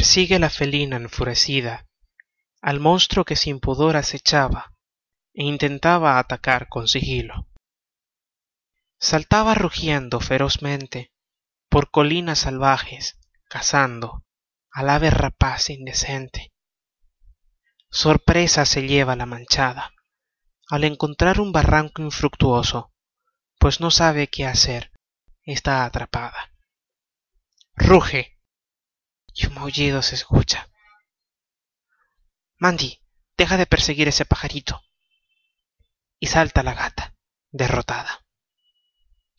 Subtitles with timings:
[0.00, 1.86] persigue la felina enfurecida
[2.62, 4.72] al monstruo que sin pudor acechaba
[5.34, 7.48] e intentaba atacar con sigilo.
[8.98, 11.12] Saltaba rugiendo ferozmente
[11.68, 14.24] por colinas salvajes cazando
[14.70, 16.50] al ave rapaz indecente.
[17.90, 19.92] Sorpresa se lleva la manchada
[20.70, 22.90] al encontrar un barranco infructuoso
[23.58, 24.92] pues no sabe qué hacer
[25.44, 26.54] está atrapada.
[27.74, 28.39] Ruge
[29.34, 30.68] y un maullido se escucha.
[32.58, 33.00] Mandy
[33.36, 34.82] deja de perseguir ese pajarito.
[36.18, 37.14] Y salta la gata
[37.50, 38.19] derrotada